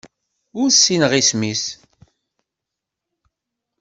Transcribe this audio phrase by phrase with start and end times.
[0.61, 1.63] Ur ssineɣ isem-is.